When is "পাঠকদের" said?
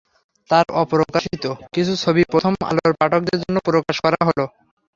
2.99-3.37